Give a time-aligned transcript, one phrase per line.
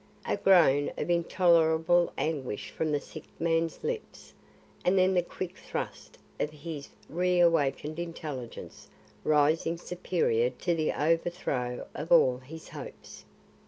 [0.25, 4.33] A groan of intolerable anguish from the sick man's lips,
[4.83, 8.89] and then the quick thrust of his re awakened intelligence
[9.23, 13.25] rising superior to the overthrow of all his hopes.